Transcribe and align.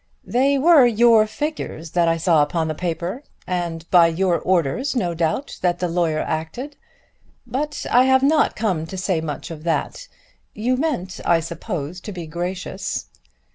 "They 0.25 0.57
were 0.57 0.87
your 0.87 1.27
figures 1.27 1.91
that 1.91 2.07
I 2.07 2.17
saw 2.17 2.41
upon 2.41 2.67
the 2.67 2.73
paper, 2.73 3.21
and 3.45 3.87
by 3.91 4.07
your 4.07 4.39
orders, 4.39 4.95
no 4.95 5.13
doubt, 5.13 5.59
that 5.61 5.77
the 5.77 5.87
lawyer 5.87 6.21
acted. 6.21 6.75
But 7.45 7.85
I 7.87 8.05
have 8.05 8.23
not 8.23 8.55
come 8.55 8.87
to 8.87 8.97
say 8.97 9.21
much 9.21 9.51
of 9.51 9.63
that. 9.65 10.07
You 10.55 10.75
meant 10.75 11.19
I 11.23 11.39
suppose 11.39 12.01
to 12.01 12.11
be 12.11 12.25
gracious." 12.25 13.09